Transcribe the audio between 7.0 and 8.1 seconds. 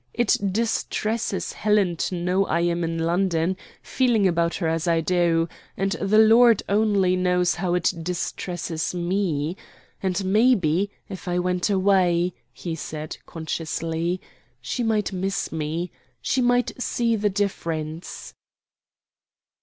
knows how it